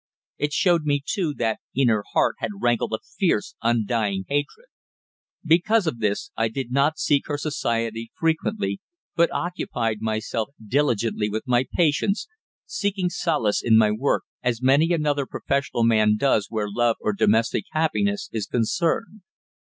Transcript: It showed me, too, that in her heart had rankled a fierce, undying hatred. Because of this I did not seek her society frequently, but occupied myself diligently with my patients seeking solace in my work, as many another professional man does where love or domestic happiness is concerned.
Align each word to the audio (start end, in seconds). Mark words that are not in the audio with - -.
It 0.39 0.51
showed 0.51 0.81
me, 0.83 1.03
too, 1.05 1.35
that 1.35 1.59
in 1.75 1.87
her 1.89 2.03
heart 2.13 2.37
had 2.39 2.49
rankled 2.59 2.93
a 2.93 2.97
fierce, 3.05 3.53
undying 3.61 4.25
hatred. 4.27 4.65
Because 5.45 5.85
of 5.85 5.99
this 5.99 6.31
I 6.35 6.47
did 6.47 6.71
not 6.71 6.97
seek 6.97 7.27
her 7.27 7.37
society 7.37 8.09
frequently, 8.17 8.81
but 9.15 9.31
occupied 9.31 9.97
myself 10.01 10.55
diligently 10.67 11.29
with 11.29 11.43
my 11.45 11.65
patients 11.75 12.27
seeking 12.65 13.09
solace 13.11 13.61
in 13.63 13.77
my 13.77 13.91
work, 13.91 14.23
as 14.41 14.59
many 14.59 14.91
another 14.91 15.27
professional 15.27 15.83
man 15.83 16.15
does 16.17 16.47
where 16.49 16.65
love 16.67 16.95
or 16.99 17.13
domestic 17.13 17.65
happiness 17.71 18.27
is 18.31 18.47
concerned. 18.47 19.21